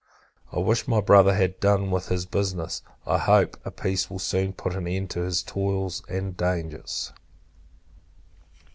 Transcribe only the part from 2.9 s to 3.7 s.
I hope, a